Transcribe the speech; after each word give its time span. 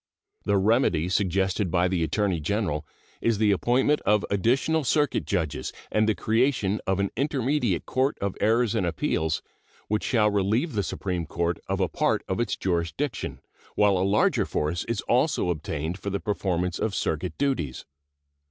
The 0.45 0.57
remedy 0.57 1.09
suggested 1.09 1.69
by 1.69 1.87
the 1.87 2.01
Attorney 2.01 2.39
General 2.39 2.87
is 3.21 3.37
the 3.37 3.51
appointment 3.51 4.01
of 4.01 4.25
additional 4.31 4.83
circuit 4.83 5.25
judges 5.25 5.71
and 5.91 6.09
the 6.09 6.15
creation 6.15 6.81
of 6.87 6.99
an 6.99 7.11
intermediate 7.15 7.85
court 7.85 8.17
of 8.19 8.35
errors 8.41 8.73
and 8.73 8.83
appeals, 8.83 9.43
which 9.89 10.03
shall 10.03 10.31
relieve 10.31 10.73
the 10.73 10.81
Supreme 10.81 11.27
Court 11.27 11.59
of 11.67 11.79
a 11.79 11.87
part 11.87 12.23
of 12.27 12.39
its 12.39 12.55
jurisdiction, 12.55 13.41
while 13.75 13.95
a 13.95 13.99
larger 13.99 14.47
force 14.47 14.83
is 14.85 15.01
also 15.01 15.51
obtained 15.51 15.99
for 15.99 16.09
the 16.09 16.19
performance 16.19 16.79
of 16.79 16.95
circuit 16.95 17.37
duties. 17.37 17.85